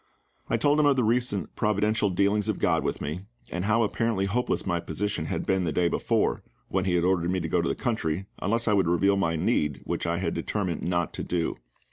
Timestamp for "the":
0.95-1.03, 5.63-5.71, 7.69-7.75